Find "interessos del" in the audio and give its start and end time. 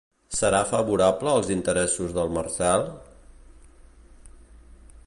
1.57-2.35